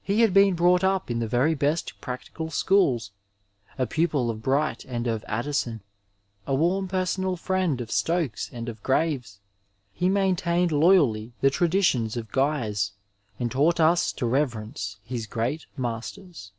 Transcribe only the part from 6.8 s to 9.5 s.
personal friend of Stokes and of Graves,